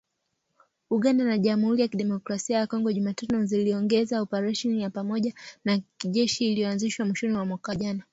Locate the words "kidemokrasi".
1.87-2.53